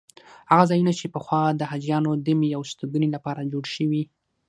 [0.51, 4.03] هغه ځایونه چې پخوا د حاجیانو دمې او استوګنې لپاره جوړ شوي.